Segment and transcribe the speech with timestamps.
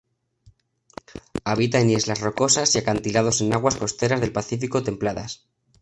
[1.45, 5.45] Habita en islas rocosas y acantilados en aguas costeras del Pacífico templadas.